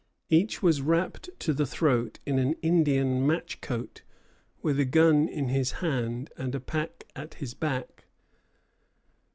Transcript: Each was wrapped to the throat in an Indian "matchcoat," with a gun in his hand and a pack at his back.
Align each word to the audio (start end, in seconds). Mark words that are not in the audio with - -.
Each 0.31 0.63
was 0.63 0.81
wrapped 0.81 1.29
to 1.41 1.53
the 1.53 1.67
throat 1.67 2.17
in 2.25 2.39
an 2.39 2.53
Indian 2.63 3.23
"matchcoat," 3.27 4.01
with 4.63 4.79
a 4.79 4.85
gun 4.85 5.29
in 5.29 5.49
his 5.49 5.73
hand 5.73 6.31
and 6.35 6.55
a 6.55 6.59
pack 6.59 7.03
at 7.15 7.35
his 7.35 7.53
back. 7.53 8.05